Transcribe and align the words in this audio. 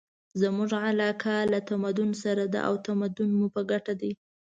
زموږ 0.41 0.69
علاقه 0.89 1.35
له 1.51 1.59
تمدن 1.69 2.09
سره 2.23 2.43
ده 2.53 2.59
او 2.67 2.73
تمدن 2.87 3.29
مو 3.37 3.47
په 3.55 3.61
ګټه 3.71 3.93
دی. 4.01 4.11